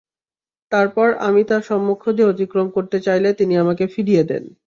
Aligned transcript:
তারপর 0.71 1.07
আমি 1.27 1.41
তাঁর 1.43 1.61
সম্মুখ 1.69 1.99
দিয়ে 2.09 2.29
অতিক্রম 2.29 2.67
করতে 2.75 2.97
চাইলে 2.99 3.29
তিনি 3.33 3.53
আমাকে 3.57 3.83
ফিরিয়ে 3.87 4.23
দেন। 4.23 4.43